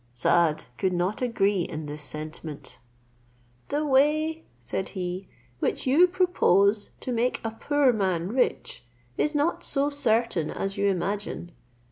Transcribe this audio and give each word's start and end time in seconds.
Saad 0.15 0.63
could 0.79 0.93
not 0.93 1.21
agree 1.21 1.61
in 1.61 1.85
this 1.85 2.01
sentiment: 2.01 2.79
"The 3.69 3.85
way," 3.85 4.45
said 4.59 4.89
he, 4.89 5.27
"which 5.59 5.85
you 5.85 6.07
propose 6.07 6.89
to 7.01 7.11
make 7.11 7.39
a 7.45 7.51
poor 7.51 7.93
man 7.93 8.29
rich, 8.29 8.83
is 9.15 9.35
not 9.35 9.63
so 9.63 9.91
certain 9.91 10.49
as 10.49 10.75
you 10.75 10.87
imagine. 10.87 11.51